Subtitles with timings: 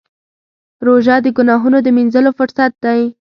[0.85, 3.01] روژه د ګناهونو د مینځلو فرصت دی.